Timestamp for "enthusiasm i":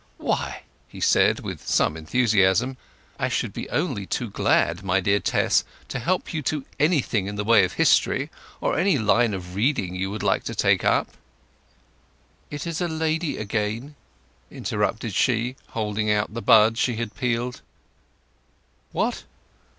1.95-3.29